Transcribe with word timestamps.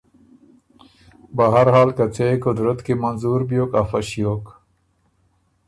بهر 1.37 1.67
حال 1.73 1.89
که 1.97 2.05
څه 2.15 2.23
يې 2.29 2.35
قدرت 2.45 2.79
کی 2.85 2.93
منظور 3.03 3.39
بیوک 3.49 3.71
افۀ 3.81 3.99
ݭیوک، 4.09 4.45